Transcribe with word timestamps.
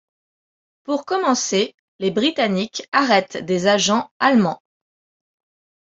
Pour 0.83 1.05
commencer, 1.05 1.75
les 1.99 2.09
Britanniques 2.09 2.87
arrêtent 2.91 3.37
des 3.37 3.67
agents 3.67 4.09
allemands. 4.17 4.63